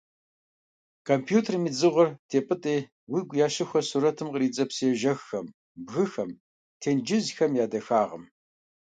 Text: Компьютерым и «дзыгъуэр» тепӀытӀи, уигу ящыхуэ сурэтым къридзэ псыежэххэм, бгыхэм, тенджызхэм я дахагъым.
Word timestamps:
Компьютерым 1.09 1.63
и 1.69 1.71
«дзыгъуэр» 1.73 2.09
тепӀытӀи, 2.29 2.77
уигу 3.11 3.37
ящыхуэ 3.45 3.81
сурэтым 3.89 4.27
къридзэ 4.33 4.65
псыежэххэм, 4.69 5.45
бгыхэм, 5.85 6.29
тенджызхэм 6.81 7.51
я 7.63 7.65
дахагъым. 7.71 8.23